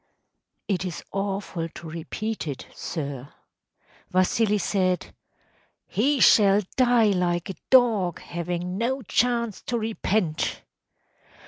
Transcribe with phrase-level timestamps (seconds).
[0.67, 3.31] ‚ÄĚ “It is awful to repeat it, sir.
[4.09, 5.13] Vasili said,
[5.93, 10.63] ‚ÄėHe shall die like a dog, having no chance to repent!